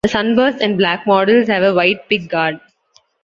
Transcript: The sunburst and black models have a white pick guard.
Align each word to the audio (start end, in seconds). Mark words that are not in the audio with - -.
The 0.03 0.09
sunburst 0.09 0.61
and 0.61 0.79
black 0.79 1.05
models 1.05 1.47
have 1.47 1.61
a 1.61 1.75
white 1.75 2.09
pick 2.09 2.27
guard. 2.27 2.59